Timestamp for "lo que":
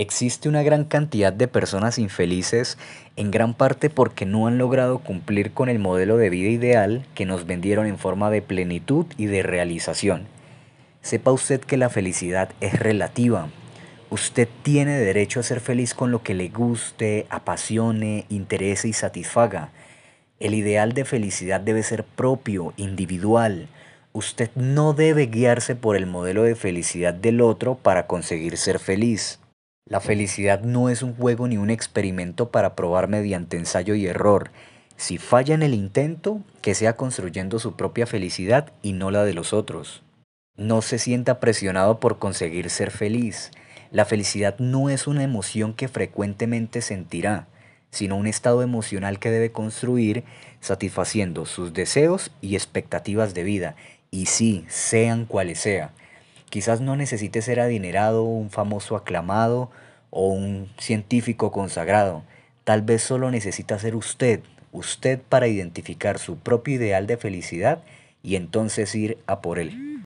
16.12-16.34